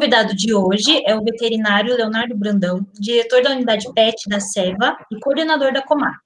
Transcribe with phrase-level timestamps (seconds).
[0.00, 5.20] convidado de hoje é o veterinário Leonardo Brandão, diretor da unidade PET da SEVA e
[5.20, 6.16] coordenador da COMAC.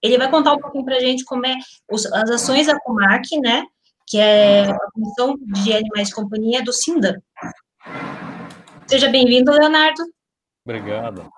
[0.00, 1.56] Ele vai contar um pouquinho para a gente como é
[1.90, 3.64] os, as ações da COMAC, né,
[4.06, 7.20] que é a Comissão de Animais de Companhia do SINDAM.
[8.86, 10.04] Seja bem-vindo, Leonardo.
[10.64, 11.28] Obrigado.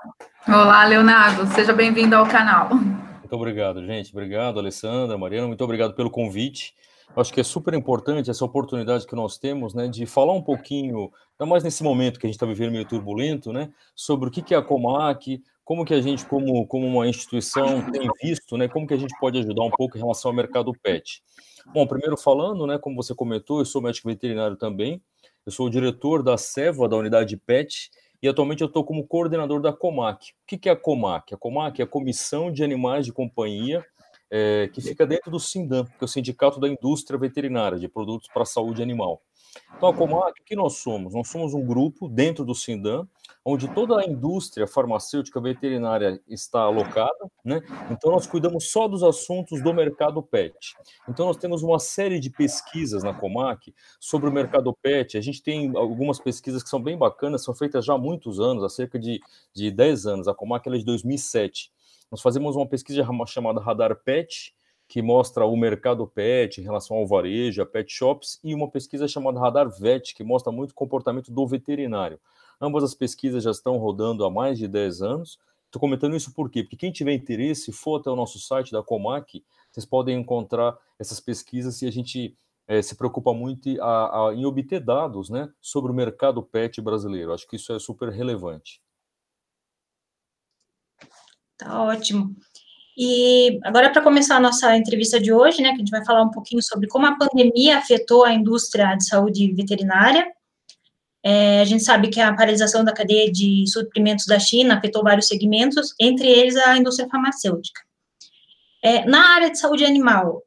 [0.47, 1.47] Olá, Leonardo.
[1.55, 2.69] Seja bem-vindo ao canal.
[2.69, 4.13] Muito obrigado, gente.
[4.13, 5.47] Obrigado, Alessandra, Mariana.
[5.47, 6.75] Muito obrigado pelo convite.
[7.17, 11.11] Acho que é super importante essa oportunidade que nós temos, né, de falar um pouquinho,
[11.39, 14.55] ainda mais nesse momento que a gente está vivendo meio turbulento, né, sobre o que,
[14.55, 18.87] é a Comac, como que a gente, como, como uma instituição, tem visto, né, como
[18.87, 21.23] que a gente pode ajudar um pouco em relação ao mercado pet.
[21.75, 25.03] Bom, primeiro falando, né, como você comentou, eu sou médico veterinário também,
[25.45, 27.91] eu sou o diretor da SEVA, da unidade PET,
[28.23, 30.33] e atualmente eu estou como coordenador da COMAC.
[30.33, 31.35] O que, que é a COMAC?
[31.35, 33.85] A COMAC é a Comissão de Animais de Companhia
[34.31, 38.29] é, que fica dentro do SINDAM, que é o Sindicato da Indústria Veterinária de Produtos
[38.33, 39.23] para a Saúde Animal.
[39.77, 41.15] Então, a Comac, o que nós somos?
[41.15, 43.09] Nós somos um grupo dentro do SINDAM,
[43.45, 47.61] onde toda a indústria farmacêutica veterinária está alocada, né?
[47.91, 50.75] Então, nós cuidamos só dos assuntos do mercado PET.
[51.09, 55.17] Então, nós temos uma série de pesquisas na Comac sobre o mercado PET.
[55.17, 58.65] A gente tem algumas pesquisas que são bem bacanas, são feitas já há muitos anos,
[58.65, 59.21] há cerca de,
[59.55, 60.29] de 10 anos.
[60.29, 61.71] A Comac é de 2007.
[62.11, 64.55] Nós fazemos uma pesquisa chamada Radar Pet,
[64.89, 69.07] que mostra o mercado pet em relação ao varejo, a pet shops, e uma pesquisa
[69.07, 72.19] chamada Radar Vet, que mostra muito o comportamento do veterinário.
[72.59, 75.39] Ambas as pesquisas já estão rodando há mais de 10 anos.
[75.67, 76.63] Estou comentando isso por quê?
[76.63, 81.21] Porque quem tiver interesse, for até o nosso site da Comac, vocês podem encontrar essas
[81.21, 82.35] pesquisas e a gente
[82.67, 87.35] é, se preocupa muito a, a, em obter dados né, sobre o mercado pet brasileiro.
[87.35, 88.81] Acho que isso é super relevante.
[91.59, 92.37] Tá ótimo.
[92.97, 96.23] E agora, para começar a nossa entrevista de hoje, né, que a gente vai falar
[96.23, 100.27] um pouquinho sobre como a pandemia afetou a indústria de saúde veterinária.
[101.23, 105.29] É, a gente sabe que a paralisação da cadeia de suprimentos da China afetou vários
[105.29, 107.81] segmentos, entre eles a indústria farmacêutica.
[108.83, 110.43] É, na área de saúde animal,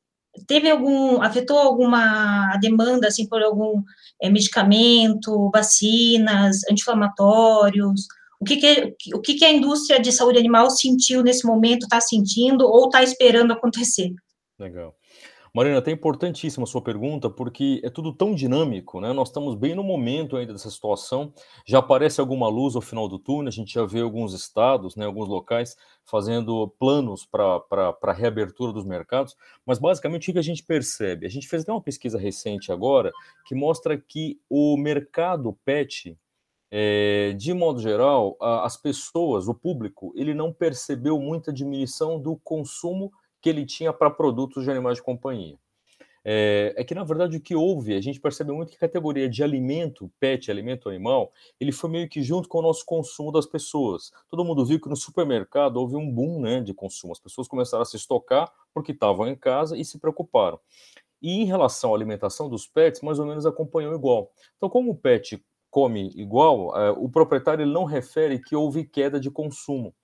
[0.47, 3.83] teve algum, afetou alguma demanda, assim, por algum
[4.21, 8.07] é, medicamento, vacinas, anti-inflamatórios,
[8.41, 12.01] o que, que, o que, que a indústria de saúde animal sentiu nesse momento, está
[12.01, 14.11] sentindo ou está esperando acontecer?
[14.57, 14.95] Legal.
[15.53, 19.11] Marina, até importantíssima a sua pergunta, porque é tudo tão dinâmico, né?
[19.11, 21.33] Nós estamos bem no momento ainda dessa situação.
[21.67, 25.05] Já aparece alguma luz ao final do túnel, a gente já vê alguns estados, né,
[25.05, 25.75] alguns locais
[26.05, 27.61] fazendo planos para
[28.01, 29.35] a reabertura dos mercados,
[29.65, 31.25] mas basicamente o que a gente percebe?
[31.25, 33.11] A gente fez até uma pesquisa recente agora
[33.45, 36.17] que mostra que o mercado pet
[36.71, 43.11] é, de modo geral, as pessoas, o público, ele não percebeu muita diminuição do consumo
[43.41, 45.57] que ele tinha para produtos de animais de companhia.
[46.23, 49.27] É, é, que, na verdade, o que houve, a gente percebe muito que a categoria
[49.27, 53.45] de alimento, pet, alimento animal, ele foi meio que junto com o nosso consumo das
[53.45, 54.11] pessoas.
[54.29, 57.11] Todo mundo viu que no supermercado houve um boom né, de consumo.
[57.11, 60.59] As pessoas começaram a se estocar porque estavam em casa e se preocuparam.
[61.21, 64.31] E em relação à alimentação dos pets, mais ou menos acompanhou igual.
[64.57, 69.31] Então, como o pet come igual, é, o proprietário não refere que houve queda de
[69.31, 69.95] consumo,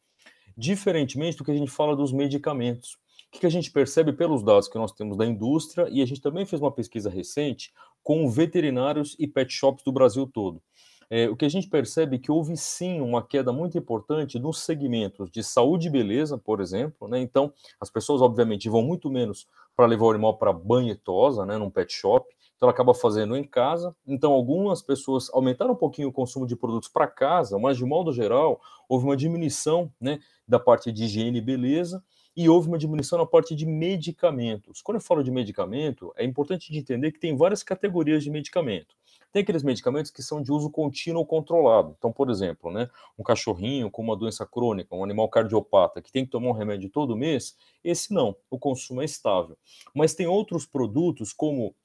[0.57, 2.97] diferentemente do que a gente fala dos medicamentos.
[3.33, 6.21] O que a gente percebe pelos dados que nós temos da indústria, e a gente
[6.21, 10.61] também fez uma pesquisa recente com veterinários e pet shops do Brasil todo.
[11.09, 14.59] É, o que a gente percebe é que houve sim uma queda muito importante nos
[14.59, 17.07] segmentos de saúde e beleza, por exemplo.
[17.07, 17.19] Né?
[17.19, 21.45] Então, as pessoas, obviamente, vão muito menos para levar o animal para banho e tosa,
[21.45, 22.27] né, num pet shop.
[22.57, 23.95] Então, ela acaba fazendo em casa.
[24.05, 28.11] Então, algumas pessoas aumentaram um pouquinho o consumo de produtos para casa, mas, de modo
[28.11, 28.59] geral,
[28.89, 32.03] houve uma diminuição né, da parte de higiene e beleza
[32.35, 34.79] e houve uma diminuição na parte de medicamentos.
[34.81, 38.95] Quando eu falo de medicamento, é importante de entender que tem várias categorias de medicamento.
[39.31, 41.95] Tem aqueles medicamentos que são de uso contínuo controlado.
[41.97, 46.25] Então, por exemplo, né, um cachorrinho com uma doença crônica, um animal cardiopata, que tem
[46.25, 49.57] que tomar um remédio todo mês, esse não, o consumo é estável.
[49.93, 51.75] Mas tem outros produtos, como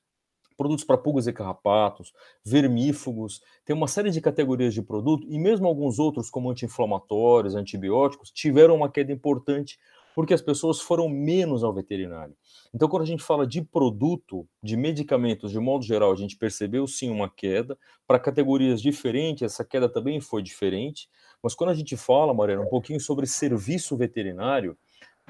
[0.63, 2.13] produtos para pulgas e carrapatos,
[2.45, 8.31] vermífugos, tem uma série de categorias de produto e mesmo alguns outros, como anti-inflamatórios, antibióticos,
[8.31, 9.77] tiveram uma queda importante
[10.15, 12.37] porque as pessoas foram menos ao veterinário.
[12.73, 16.87] Então, quando a gente fala de produto, de medicamentos, de modo geral, a gente percebeu
[16.87, 17.77] sim uma queda.
[18.07, 21.09] Para categorias diferentes, essa queda também foi diferente.
[21.43, 24.77] Mas quando a gente fala, Mariana, um pouquinho sobre serviço veterinário,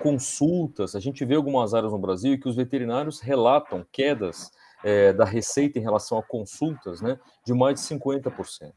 [0.02, 4.50] consultas, a gente vê algumas áreas no Brasil que os veterinários relatam quedas
[4.82, 8.72] é, da receita em relação a consultas, né, de mais de 50%.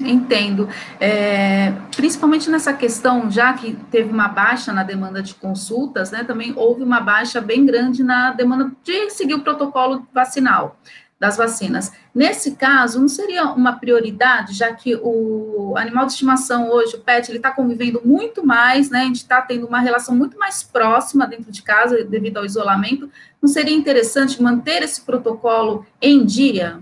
[0.00, 0.68] Entendo.
[0.98, 6.52] É, principalmente nessa questão, já que teve uma baixa na demanda de consultas, né, também
[6.56, 10.76] houve uma baixa bem grande na demanda de seguir o protocolo vacinal
[11.24, 11.90] das vacinas.
[12.14, 17.30] Nesse caso, não seria uma prioridade, já que o animal de estimação hoje, o pet,
[17.30, 19.00] ele está convivendo muito mais, né?
[19.00, 23.10] A gente está tendo uma relação muito mais próxima dentro de casa devido ao isolamento.
[23.40, 26.78] Não seria interessante manter esse protocolo em dia?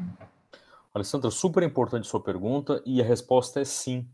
[0.93, 4.05] Alessandra, super importante sua pergunta e a resposta é sim.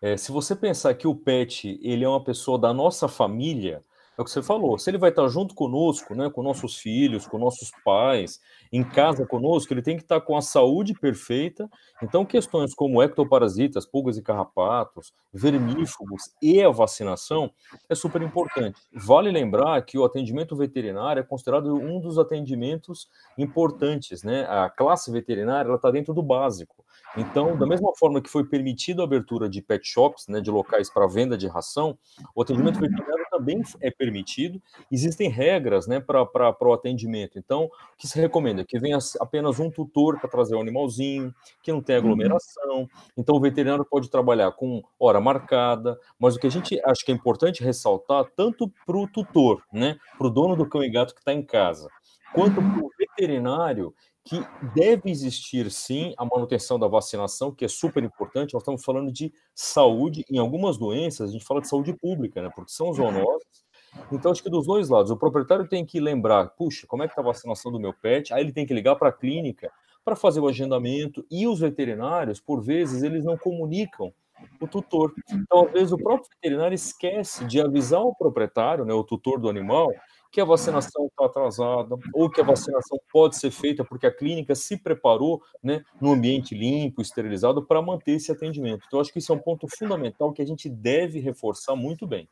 [0.00, 3.84] É, se você pensar que o pet ele é uma pessoa da nossa família,
[4.16, 4.78] é o que você falou.
[4.78, 8.40] Se ele vai estar junto conosco, né, com nossos filhos, com nossos pais,
[8.72, 11.68] em casa conosco, ele tem que estar com a saúde perfeita.
[12.02, 17.50] Então, questões como ectoparasitas, pulgas e carrapatos, vermífugos e a vacinação
[17.88, 18.80] é super importante.
[18.92, 24.44] Vale lembrar que o atendimento veterinário é considerado um dos atendimentos importantes, né?
[24.48, 26.83] A classe veterinária ela está dentro do básico.
[27.16, 30.90] Então, da mesma forma que foi permitido a abertura de pet shops, né, de locais
[30.90, 31.96] para venda de ração,
[32.34, 34.60] o atendimento veterinário também é permitido.
[34.90, 37.38] Existem regras né, para o atendimento.
[37.38, 38.64] Então, o que se recomenda?
[38.64, 41.32] Que venha apenas um tutor para trazer o animalzinho,
[41.62, 42.06] que não tenha uhum.
[42.06, 42.88] aglomeração.
[43.16, 47.12] Então, o veterinário pode trabalhar com hora marcada, mas o que a gente acha que
[47.12, 51.14] é importante ressaltar, tanto para o tutor, né, para o dono do cão e gato
[51.14, 51.88] que está em casa,
[52.34, 53.94] quanto para o veterinário
[54.24, 54.42] que
[54.74, 58.54] deve existir sim a manutenção da vacinação, que é super importante.
[58.54, 62.50] Nós estamos falando de saúde, em algumas doenças a gente fala de saúde pública, né?
[62.54, 63.64] Porque são zoonoses.
[64.10, 67.12] Então, acho que dos dois lados, o proprietário tem que lembrar, puxa, como é que
[67.12, 68.32] está a vacinação do meu pet?
[68.32, 69.70] Aí ele tem que ligar para a clínica
[70.04, 74.12] para fazer o agendamento, e os veterinários, por vezes, eles não comunicam
[74.60, 75.14] o tutor.
[75.30, 79.48] Então, às vezes, o próprio veterinário esquece de avisar o proprietário, né, o tutor do
[79.48, 79.90] animal,
[80.34, 84.52] que a vacinação está atrasada, ou que a vacinação pode ser feita porque a clínica
[84.56, 88.82] se preparou né, no ambiente limpo, esterilizado, para manter esse atendimento.
[88.84, 92.28] Então, acho que isso é um ponto fundamental que a gente deve reforçar muito bem.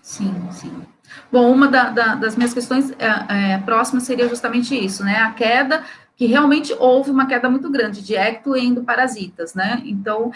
[0.00, 0.82] Sim, sim.
[1.30, 5.18] Bom, uma da, da, das minhas questões é, é, próximas seria justamente isso, né?
[5.18, 5.84] A queda
[6.18, 9.80] que realmente houve uma queda muito grande de ecto e endoparasitas, né?
[9.86, 10.32] Então,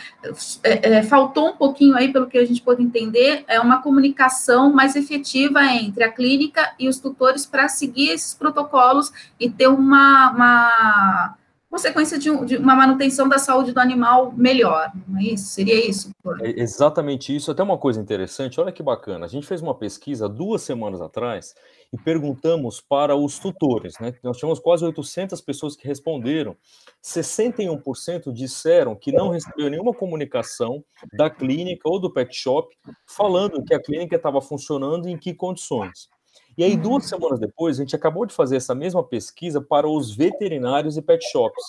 [0.63, 4.73] é, é, faltou um pouquinho aí, pelo que a gente pode entender, é uma comunicação
[4.73, 10.31] mais efetiva entre a clínica e os tutores para seguir esses protocolos e ter uma,
[10.31, 11.37] uma
[11.73, 15.47] consequência de, um, de, uma manutenção da saúde do animal melhor, não é isso?
[15.47, 16.11] Seria isso?
[16.43, 17.51] É exatamente isso.
[17.51, 19.25] Até uma coisa interessante, olha que bacana.
[19.25, 21.55] A gente fez uma pesquisa duas semanas atrás
[21.91, 24.13] e perguntamos para os tutores, né?
[24.23, 26.55] Nós tivemos quase 800 pessoas que responderam.
[27.03, 30.85] 61% disseram que não recebeu nenhuma comunicação
[31.15, 32.77] da clínica ou do pet shop
[33.07, 36.11] falando que a clínica estava funcionando e em que condições.
[36.57, 40.15] E aí, duas semanas depois, a gente acabou de fazer essa mesma pesquisa para os
[40.15, 41.63] veterinários e pet shops.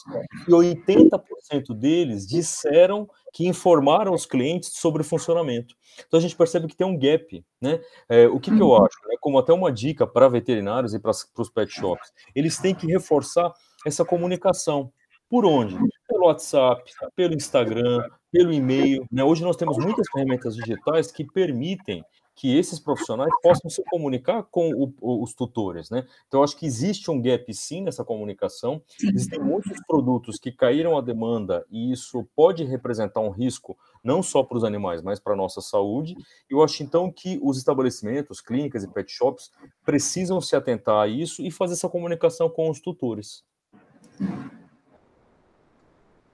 [0.47, 5.75] E 80% deles disseram que informaram os clientes sobre o funcionamento.
[6.07, 7.81] Então a gente percebe que tem um gap, né?
[8.09, 8.85] É, o que, que eu uhum.
[8.85, 8.97] acho?
[9.07, 9.15] Né?
[9.19, 13.51] Como até uma dica para veterinários e para os pet shops, eles têm que reforçar
[13.85, 14.91] essa comunicação.
[15.29, 15.75] Por onde?
[16.07, 16.83] Pelo WhatsApp,
[17.15, 19.05] pelo Instagram, pelo e-mail.
[19.11, 19.23] Né?
[19.23, 22.03] Hoje nós temos muitas ferramentas digitais que permitem
[22.35, 26.05] que esses profissionais possam se comunicar com o, os tutores, né?
[26.27, 28.81] Então, acho que existe um gap sim nessa comunicação.
[29.01, 34.43] Existem muitos produtos que caíram a demanda e isso pode representar um risco não só
[34.43, 36.15] para os animais, mas para a nossa saúde.
[36.49, 39.51] Eu acho então que os estabelecimentos, clínicas e pet shops
[39.85, 43.43] precisam se atentar a isso e fazer essa comunicação com os tutores.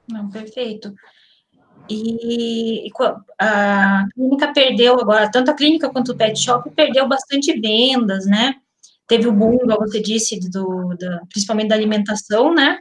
[0.07, 0.93] Não, perfeito.
[1.89, 2.91] E, e
[3.39, 8.55] a clínica perdeu agora, tanto a clínica quanto o pet shop perdeu bastante vendas, né?
[9.07, 10.95] Teve o boom, como você disse, do,
[11.29, 12.77] principalmente da alimentação, né?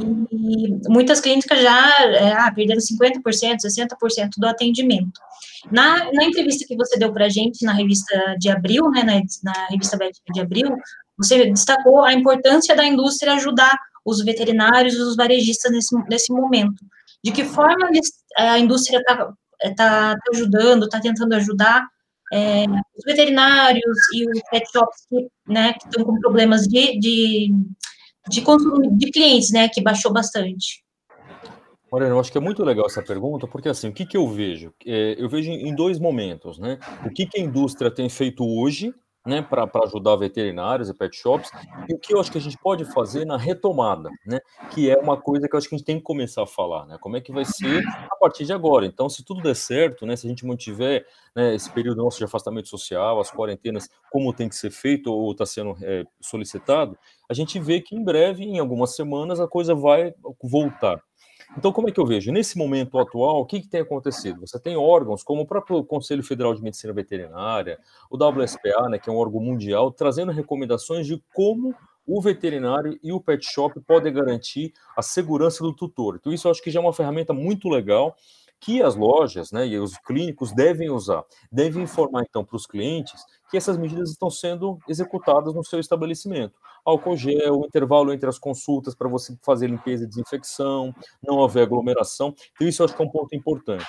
[0.00, 5.20] E muitas clínicas já é, ah, perderam 50%, 60% do atendimento.
[5.70, 9.20] Na, na entrevista que você deu para a gente na revista de abril, né, na,
[9.44, 9.98] na revista
[10.32, 10.74] de abril,
[11.18, 16.82] você destacou a importância da indústria ajudar os veterinários e os varejistas nesse, nesse momento
[17.22, 17.88] de que forma
[18.36, 19.32] a indústria está
[19.76, 21.86] tá, ajudando, está tentando ajudar
[22.32, 27.52] é, os veterinários e os pet shops que né, estão com problemas de, de,
[28.28, 30.82] de consumo de clientes, né, que baixou bastante.
[31.92, 34.26] Moreno, eu acho que é muito legal essa pergunta, porque assim, o que, que eu
[34.26, 34.72] vejo?
[34.86, 36.78] É, eu vejo em dois momentos, né?
[37.04, 38.94] O que, que a indústria tem feito hoje
[39.26, 41.50] né, para ajudar veterinários e pet shops,
[41.88, 44.96] e o que eu acho que a gente pode fazer na retomada, né, que é
[44.96, 47.16] uma coisa que eu acho que a gente tem que começar a falar, né, como
[47.16, 48.84] é que vai ser a partir de agora.
[48.84, 52.24] Então, se tudo der certo, né, se a gente mantiver né, esse período nosso de
[52.24, 56.98] afastamento social, as quarentenas, como tem que ser feito ou está sendo é, solicitado,
[57.28, 61.00] a gente vê que em breve, em algumas semanas, a coisa vai voltar.
[61.56, 62.32] Então, como é que eu vejo?
[62.32, 64.40] Nesse momento atual, o que, que, tem acontecido?
[64.40, 67.78] Você tem órgãos como o próprio Conselho Federal de Medicina Veterinária,
[68.10, 71.74] o WSPA, né, que é um órgão mundial, trazendo recomendações de como
[72.06, 76.16] o veterinário e o pet shop podem garantir a segurança do tutor.
[76.16, 78.16] Então, isso eu acho que já é uma ferramenta muito legal
[78.58, 81.24] que as lojas né, e os clínicos devem usar.
[81.50, 86.54] Devem informar, então, para os clientes que essas medidas estão sendo executadas no seu estabelecimento.
[86.84, 92.34] Álcool gel, intervalo entre as consultas para você fazer limpeza e desinfecção, não haver aglomeração.
[92.54, 93.86] Então, isso eu acho que é um ponto importante.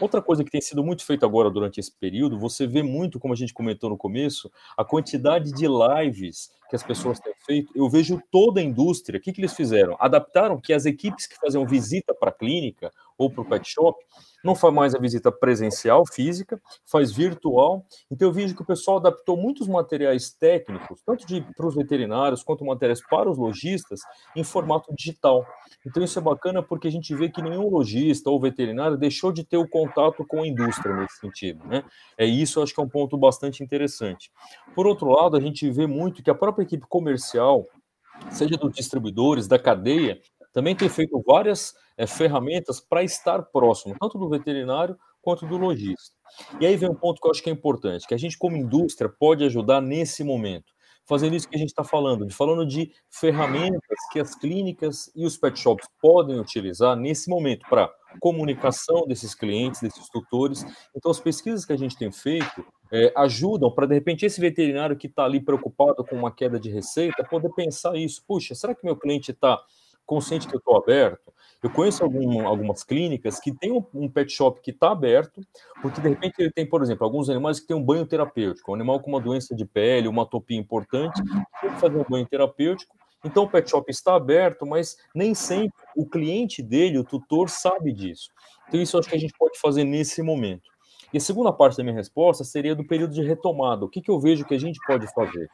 [0.00, 3.34] Outra coisa que tem sido muito feita agora durante esse período, você vê muito, como
[3.34, 7.72] a gente comentou no começo, a quantidade de lives que as pessoas têm feito.
[7.74, 9.96] Eu vejo toda a indústria, o que, que eles fizeram?
[9.98, 13.98] Adaptaram que as equipes que faziam visita para a clínica ou para o pet shop
[14.42, 17.84] não faz mais a visita presencial, física, faz virtual.
[18.10, 22.64] Então eu vejo que o pessoal adaptou muitos materiais técnicos, tanto para os veterinários quanto
[22.64, 24.00] materiais para os lojistas,
[24.34, 25.44] em formato digital.
[25.84, 29.44] Então isso é bacana porque a gente vê que nenhum lojista ou veterinário deixou de
[29.44, 29.68] ter o
[30.28, 31.66] com a indústria nesse sentido.
[31.66, 31.84] Né?
[32.16, 34.30] É isso, acho que é um ponto bastante interessante.
[34.74, 37.66] Por outro lado, a gente vê muito que a própria equipe comercial,
[38.30, 40.20] seja dos distribuidores, da cadeia,
[40.52, 46.14] também tem feito várias é, ferramentas para estar próximo, tanto do veterinário quanto do lojista.
[46.60, 48.56] E aí vem um ponto que eu acho que é importante, que a gente, como
[48.56, 50.72] indústria, pode ajudar nesse momento.
[51.06, 55.26] Fazendo isso que a gente está falando, de falando de ferramentas que as clínicas e
[55.26, 60.64] os pet shops podem utilizar nesse momento para comunicação desses clientes, desses tutores.
[60.94, 64.96] Então, as pesquisas que a gente tem feito é, ajudam para, de repente, esse veterinário
[64.96, 68.24] que está ali preocupado com uma queda de receita poder pensar isso.
[68.26, 69.62] Puxa, será que meu cliente está
[70.04, 71.32] consciente que eu estou aberto?
[71.62, 75.42] Eu conheço algum, algumas clínicas que tem um, um pet shop que está aberto,
[75.82, 78.74] porque de repente ele tem, por exemplo, alguns animais que tem um banho terapêutico, um
[78.74, 81.22] animal com uma doença de pele, uma atopia importante,
[81.60, 82.96] tem que fazer um banho terapêutico.
[83.24, 87.92] Então o pet shop está aberto, mas nem sempre o cliente dele, o tutor, sabe
[87.92, 88.30] disso.
[88.68, 90.70] Então isso eu acho que a gente pode fazer nesse momento.
[91.12, 93.84] E a segunda parte da minha resposta seria do período de retomada.
[93.84, 95.50] O que, que eu vejo que a gente pode fazer?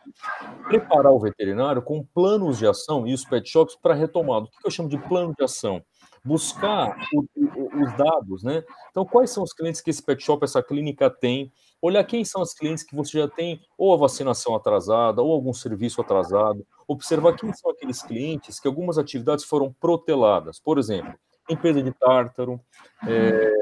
[0.69, 4.45] Preparar o veterinário com planos de ação e os pet shops para retomada.
[4.45, 5.83] O que, que eu chamo de plano de ação?
[6.27, 8.65] Buscar o, o, os dados, né?
[8.91, 11.53] Então, quais são os clientes que esse pet shop, essa clínica tem?
[11.81, 15.53] Olhar quem são os clientes que você já tem ou a vacinação atrasada ou algum
[15.53, 16.67] serviço atrasado.
[16.89, 20.59] Observar quem são aqueles clientes que algumas atividades foram proteladas.
[20.59, 21.15] Por exemplo,
[21.49, 22.61] limpeza de tártaro,
[23.07, 23.53] é,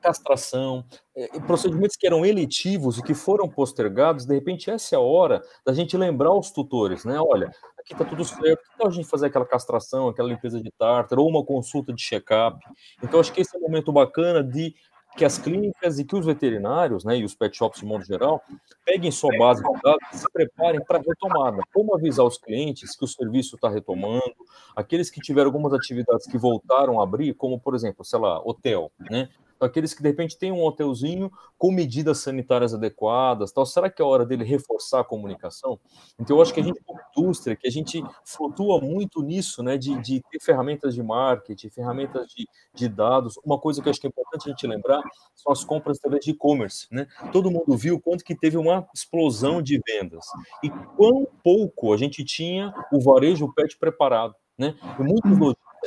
[0.00, 0.84] castração,
[1.14, 5.42] é, procedimentos que eram eletivos e que foram postergados, de repente essa é a hora
[5.64, 7.20] da gente lembrar os tutores, né?
[7.20, 7.50] Olha,
[7.84, 11.28] aqui está tudo certo, tal a gente fazer aquela castração, aquela limpeza de tártaro, ou
[11.28, 12.58] uma consulta de check-up?
[13.02, 14.74] Então, acho que esse é um momento bacana de
[15.16, 18.42] que as clínicas e que os veterinários, né, e os pet shops de modo geral,
[18.84, 21.62] peguem sua base de dados e se preparem para a retomada.
[21.72, 24.34] Como avisar os clientes que o serviço está retomando,
[24.74, 28.90] aqueles que tiveram algumas atividades que voltaram a abrir, como, por exemplo, sei lá, hotel,
[29.08, 29.28] né?
[29.60, 33.64] Aqueles que de repente têm um hotelzinho com medidas sanitárias adequadas, tal.
[33.64, 35.78] Será que é hora dele reforçar a comunicação?
[36.18, 39.76] Então, eu acho que a gente, como indústria, que a gente flutua muito nisso, né,
[39.76, 43.38] de, de ter ferramentas de marketing, ferramentas de, de dados.
[43.44, 45.02] Uma coisa que eu acho que é importante a gente lembrar
[45.34, 47.06] são as compras através de e-commerce, né?
[47.32, 50.26] Todo mundo viu quanto que teve uma explosão de vendas
[50.62, 54.34] e quão pouco a gente tinha o varejo pet preparado.
[54.56, 54.76] Né?
[55.00, 55.36] E muitos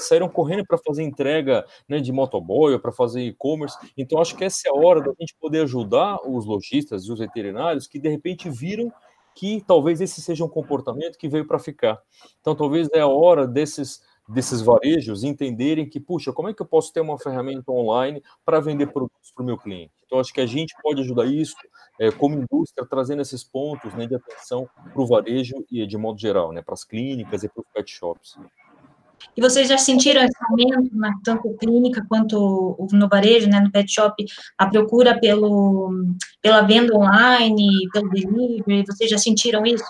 [0.02, 3.78] saíram correndo para fazer entrega né, de motoboy para fazer e-commerce.
[3.98, 7.20] Então, acho que essa é a hora da gente poder ajudar os lojistas e os
[7.20, 8.92] veterinários que de repente viram
[9.36, 12.02] que talvez esse seja um comportamento que veio para ficar.
[12.42, 16.66] Então, talvez é a hora desses desses varejos entenderem que, puxa, como é que eu
[16.66, 19.94] posso ter uma ferramenta online para vender produtos para o meu cliente?
[20.06, 21.56] Então, acho que a gente pode ajudar isso,
[22.00, 26.20] é, como indústria, trazendo esses pontos né, de atenção para o varejo e de modo
[26.20, 28.38] geral, né, para as clínicas e para os pet shops.
[29.36, 33.92] E vocês já sentiram esse aumento, na, tanto clínica quanto no varejo, né, no pet
[33.92, 34.26] shop,
[34.58, 35.92] a procura pelo,
[36.42, 38.84] pela venda online, pelo delivery?
[38.88, 39.86] Vocês já sentiram isso?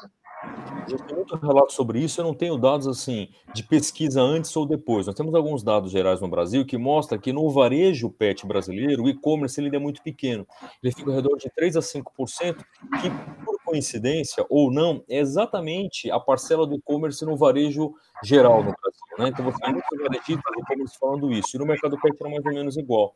[0.89, 4.65] Eu tenho muito relato sobre isso, eu não tenho dados assim de pesquisa antes ou
[4.65, 5.05] depois.
[5.05, 9.09] Nós temos alguns dados gerais no Brasil que mostram que no varejo pet brasileiro, o
[9.09, 10.47] e-commerce ele é muito pequeno.
[10.81, 12.57] Ele fica ao redor de 3 a 5%,
[13.01, 13.09] que
[13.45, 18.96] por coincidência ou não, é exatamente a parcela do e-commerce no varejo geral no Brasil.
[19.17, 19.29] Né?
[19.29, 21.55] Então você tem muitos varejistas e e-commerce falando isso.
[21.55, 23.13] E no mercado pet era mais ou menos igual.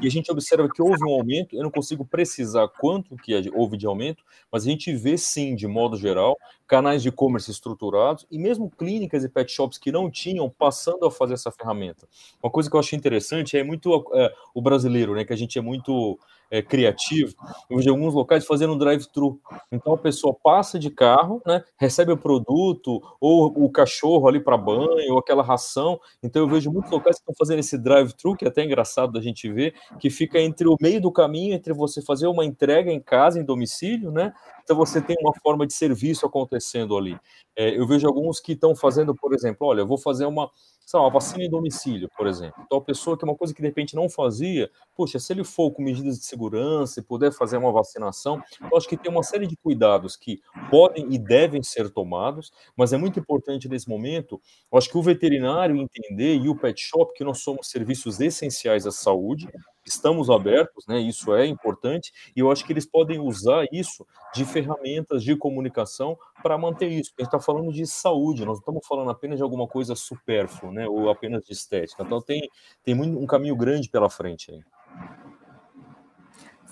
[0.00, 3.76] E a gente observa que houve um aumento, eu não consigo precisar quanto que houve
[3.76, 8.38] de aumento, mas a gente vê sim, de modo geral, canais de e-commerce estruturados e
[8.38, 12.08] mesmo clínicas e pet shops que não tinham passando a fazer essa ferramenta.
[12.42, 15.24] Uma coisa que eu acho interessante é muito é, o brasileiro, né?
[15.24, 16.18] Que a gente é muito
[16.50, 17.34] é, criativo.
[17.70, 19.40] Eu alguns locais fazendo um drive-thru.
[19.70, 21.62] Então a pessoa passa de carro, né?
[21.76, 26.00] Recebe o produto ou o cachorro ali para banho ou aquela ração.
[26.22, 29.20] Então eu vejo muitos locais que estão fazendo esse drive-thru, que é até engraçado da
[29.20, 33.00] gente ver, que fica entre o meio do caminho entre você fazer uma entrega em
[33.00, 34.32] casa, em domicílio, né?
[34.64, 37.16] Então você tem uma forma de serviço acontecendo ali.
[37.54, 40.50] É, eu vejo alguns que estão fazendo, por exemplo, olha, eu vou fazer uma
[40.86, 42.62] sei lá, uma vacina em domicílio, por exemplo.
[42.64, 45.42] Então, a pessoa que é uma coisa que de repente não fazia, poxa, se ele
[45.42, 49.22] for com medidas de segurança e puder fazer uma vacinação, eu acho que tem uma
[49.22, 50.40] série de cuidados que
[50.70, 54.40] podem e devem ser tomados, mas é muito importante nesse momento,
[54.70, 58.86] eu acho que o veterinário entender e o pet shop que nós somos serviços essenciais
[58.86, 59.48] à saúde,
[59.84, 60.98] estamos abertos, né?
[60.98, 66.18] Isso é importante, e eu acho que eles podem usar isso de ferramentas de comunicação
[66.42, 67.12] para manter isso.
[67.18, 70.72] A gente está falando de saúde, nós não estamos falando apenas de alguma coisa supérflua,
[70.72, 70.88] né?
[70.88, 72.02] Ou apenas de estética.
[72.02, 72.48] Então tem,
[72.82, 74.62] tem muito, um caminho grande pela frente aí.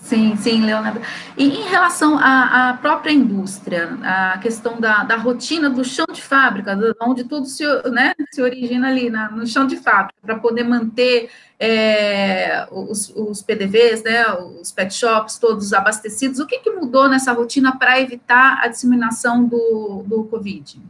[0.03, 1.01] Sim, sim, Leonardo.
[1.39, 6.21] E em relação à, à própria indústria, a questão da, da, rotina do chão de
[6.21, 10.65] fábrica, onde tudo se, né, se origina ali na, no chão de fábrica, para poder
[10.65, 14.25] manter é, os, os, PDVs, né,
[14.61, 19.45] os pet shops todos abastecidos, o que, que mudou nessa rotina para evitar a disseminação
[19.45, 20.83] do, do Covid?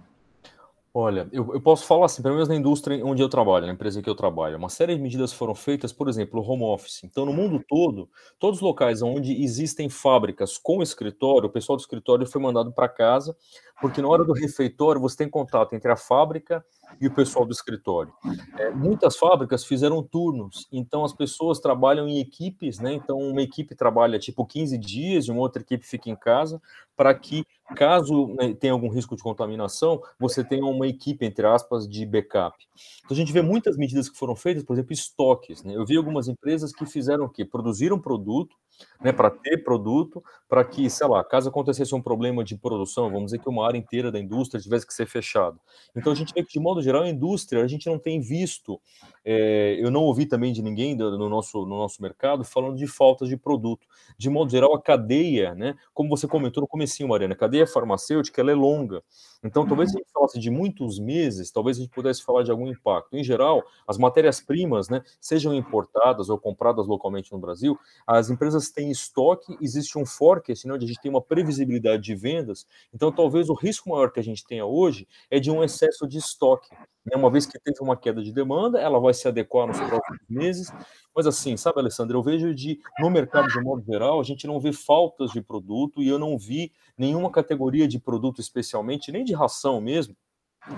[0.95, 4.03] Olha, eu, eu posso falar assim, pelo menos na indústria onde eu trabalho, na empresa
[4.03, 7.03] que eu trabalho, uma série de medidas foram feitas, por exemplo, o home office.
[7.05, 11.81] Então, no mundo todo, todos os locais onde existem fábricas com escritório, o pessoal do
[11.81, 13.35] escritório foi mandado para casa,
[13.81, 16.63] porque na hora do refeitório você tem contato entre a fábrica
[17.01, 18.13] e o pessoal do escritório.
[18.59, 22.93] É, muitas fábricas fizeram turnos, então as pessoas trabalham em equipes, né?
[22.93, 26.61] Então, uma equipe trabalha tipo 15 dias e uma outra equipe fica em casa,
[26.97, 27.45] para que,
[27.75, 32.57] caso né, tenha algum risco de contaminação, você tenha uma equipe, entre aspas, de backup.
[33.05, 35.63] Então, a gente vê muitas medidas que foram feitas, por exemplo, estoques.
[35.63, 35.75] Né?
[35.75, 37.45] Eu vi algumas empresas que fizeram o quê?
[37.45, 38.57] Produziram produto,
[39.03, 43.27] né, para ter produto, para que, sei lá, caso acontecesse um problema de produção, vamos
[43.27, 45.59] dizer que uma área inteira da indústria tivesse que ser fechada.
[45.97, 48.81] Então a gente vê que, de modo geral, a indústria, a gente não tem visto,
[49.25, 52.87] é, eu não ouvi também de ninguém do, no, nosso, no nosso mercado falando de
[52.87, 53.87] faltas de produto.
[54.17, 58.41] De modo geral, a cadeia, né, como você comentou no comecinho, Mariana, a cadeia farmacêutica,
[58.41, 59.03] ela é longa.
[59.45, 62.69] Então, talvez a gente falasse de muitos meses, talvez a gente pudesse falar de algum
[62.69, 63.17] impacto.
[63.17, 67.77] Em geral, as matérias-primas, né, sejam importadas ou compradas localmente no Brasil,
[68.07, 72.15] as empresas têm estoque, existe um forecast, né, onde a gente tem uma previsibilidade de
[72.15, 72.67] vendas.
[72.95, 76.19] Então, talvez o risco maior que a gente tenha hoje é de um excesso de
[76.19, 76.71] estoque.
[77.05, 77.17] Né?
[77.17, 80.73] Uma vez que teve uma queda de demanda, ela vai se adequar nos próximos meses.
[81.15, 84.61] Mas assim, sabe, Alessandro, eu vejo de no mercado de modo geral, a gente não
[84.61, 89.35] vê faltas de produto e eu não vi nenhuma categoria de produto especialmente, nem de
[89.35, 90.17] ração mesmo,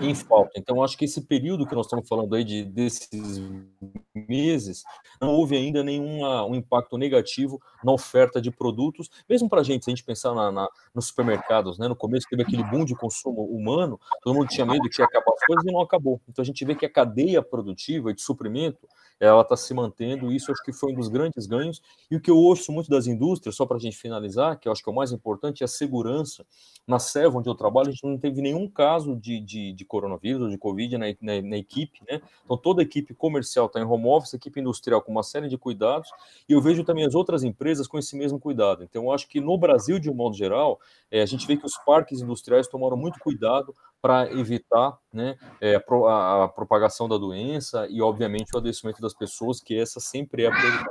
[0.01, 0.53] em falta.
[0.57, 3.43] Então, acho que esse período que nós estamos falando aí de desses
[4.15, 4.83] meses,
[5.21, 9.85] não houve ainda nenhum um impacto negativo na oferta de produtos, mesmo para a gente,
[9.85, 11.89] se a gente pensar na, na, nos supermercados, né?
[11.89, 15.33] No começo teve aquele boom de consumo humano, todo mundo tinha medo que ia acabar
[15.33, 16.21] as coisas e não acabou.
[16.29, 18.89] Então a gente vê que a cadeia produtiva e de suprimento
[19.21, 21.81] ela está se mantendo, isso acho que foi um dos grandes ganhos.
[22.11, 24.73] E o que eu ouço muito das indústrias, só para a gente finalizar, que eu
[24.73, 26.45] acho que é o mais importante, é a segurança.
[26.87, 30.43] Na Seva, onde eu trabalho, a gente não teve nenhum caso de, de, de coronavírus
[30.43, 32.21] ou de Covid na, na, na, equipe, né?
[32.45, 35.49] Então, toda a equipe comercial está em home office, a equipe industrial com uma série
[35.49, 36.09] de cuidados,
[36.49, 38.85] e eu vejo também as outras empresas com esse mesmo cuidado.
[38.85, 40.79] Então, eu acho que no Brasil, de um modo geral,
[41.11, 45.77] é, a gente vê que os parques industriais tomaram muito cuidado para evitar né, é,
[45.77, 50.49] a, a, propagação da doença e, obviamente, o adoecimento das pessoas, que essa sempre é
[50.49, 50.89] a prioridade.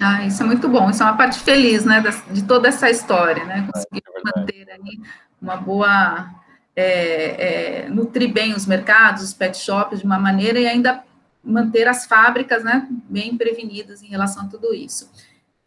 [0.00, 3.44] Ah, isso é muito bom, isso é uma parte feliz, né, de toda essa história,
[3.44, 5.00] né, conseguir é manter aí
[5.40, 6.30] uma boa,
[6.74, 11.02] é, é, nutrir bem os mercados, os pet shops de uma maneira e ainda
[11.44, 15.10] manter as fábricas, né, bem prevenidas em relação a tudo isso.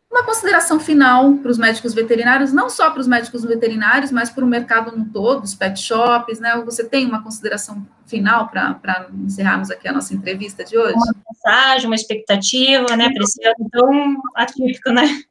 [0.09, 4.45] Uma consideração final para os médicos veterinários, não só para os médicos veterinários, mas para
[4.45, 6.55] o mercado no todo, os pet shops, né?
[6.63, 10.93] Você tem uma consideração final para encerrarmos aqui a nossa entrevista de hoje?
[10.93, 15.21] Uma mensagem, uma expectativa, né, ano tão atípico, né?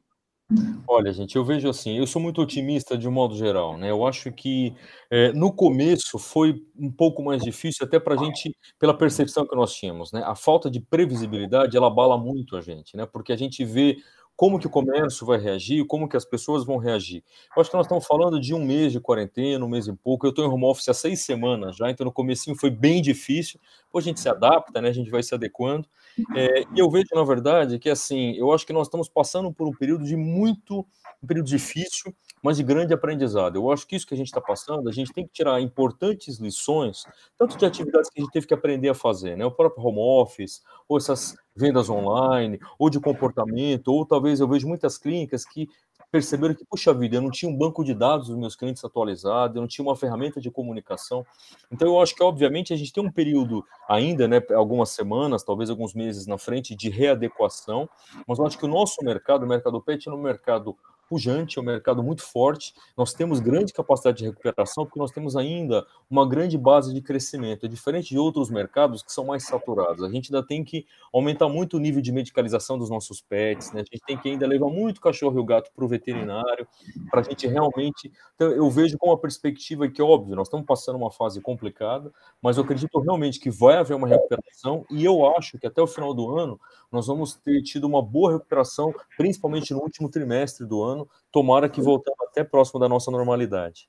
[0.87, 3.89] Olha, gente, eu vejo assim, eu sou muito otimista de um modo geral, né?
[3.89, 4.75] Eu acho que
[5.09, 9.55] é, no começo foi um pouco mais difícil, até para a gente, pela percepção que
[9.55, 10.21] nós tínhamos, né?
[10.23, 13.07] A falta de previsibilidade ela abala muito a gente, né?
[13.07, 13.97] Porque a gente vê
[14.35, 17.23] como que o comércio vai reagir, como que as pessoas vão reagir.
[17.55, 20.25] Eu acho que nós estamos falando de um mês de quarentena, um mês e pouco.
[20.25, 23.59] Eu estou em home office há seis semanas já, então no comecinho foi bem difícil.
[23.95, 24.89] Depois a gente se adapta, né?
[24.89, 25.87] A gente vai se adequando.
[26.35, 29.69] É, e eu vejo, na verdade, que assim, eu acho que nós estamos passando por
[29.69, 30.85] um período de muito,
[31.23, 33.55] um período difícil, mas de grande aprendizado.
[33.55, 36.39] Eu acho que isso que a gente está passando, a gente tem que tirar importantes
[36.39, 37.05] lições,
[37.37, 39.45] tanto de atividades que a gente teve que aprender a fazer, né?
[39.45, 44.67] O próprio home office, ou essas vendas online, ou de comportamento, ou talvez eu vejo
[44.67, 45.69] muitas clínicas que
[46.15, 49.57] perceberam que, puxa vida, eu não tinha um banco de dados dos meus clientes atualizado,
[49.57, 51.25] eu não tinha uma ferramenta de comunicação.
[51.69, 55.69] Então, eu acho que, obviamente, a gente tem um período ainda, né, algumas semanas, talvez
[55.69, 57.89] alguns meses na frente, de readequação,
[58.25, 61.61] mas eu acho que o nosso mercado, o mercado pet, é um mercado pujante, é
[61.61, 62.73] um mercado muito forte.
[62.97, 67.65] Nós temos grande capacidade de recuperação, porque nós temos ainda uma grande base de crescimento.
[67.65, 70.03] É diferente de outros mercados que são mais saturados.
[70.03, 73.81] A gente ainda tem que aumentar muito o nível de medicalização dos nossos pets, né?
[73.81, 76.67] A gente tem que ainda levar muito cachorro e o gato para o veterinário,
[77.09, 78.11] para a gente realmente.
[78.35, 82.57] Então, eu vejo com uma perspectiva que, óbvio, nós estamos passando uma fase complicada, mas
[82.57, 86.13] eu acredito realmente que vai haver uma recuperação e eu acho que até o final
[86.13, 86.59] do ano
[86.91, 90.94] nós vamos ter tido uma boa recuperação, principalmente no último trimestre do ano.
[91.31, 93.87] Tomara que voltamos até próximo da nossa normalidade.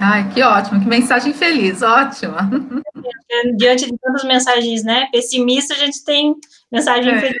[0.00, 2.48] Ai, que ótimo, que mensagem feliz, ótima.
[3.56, 6.34] Diante de tantas mensagens, né, pessimistas, a gente tem
[6.70, 7.20] mensagem é.
[7.20, 7.38] feliz.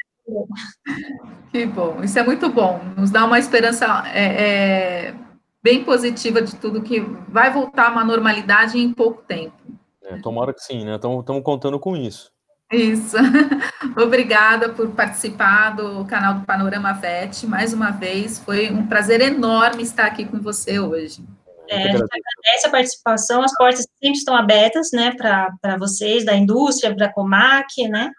[1.50, 5.14] Que bom, isso é muito bom, nos dá uma esperança é, é,
[5.62, 9.56] bem positiva de tudo que vai voltar a uma normalidade em pouco tempo.
[10.02, 10.96] É, tomara que sim, né?
[10.96, 12.30] Estamos contando com isso.
[12.70, 13.16] Isso.
[13.96, 18.38] Obrigada por participar do canal do Panorama VET mais uma vez.
[18.38, 21.24] Foi um prazer enorme estar aqui com você hoje.
[21.68, 26.34] É, a gente agradece a participação, as portas sempre estão abertas, né, para vocês, da
[26.34, 28.10] indústria, para a Comac, né,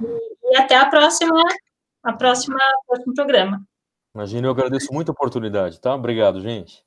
[0.00, 1.42] e, e, até a próxima,
[2.02, 2.56] a próxima,
[2.86, 3.62] próximo programa.
[4.14, 5.94] Imagina, eu agradeço muito a oportunidade, tá?
[5.94, 6.82] Obrigado, gente.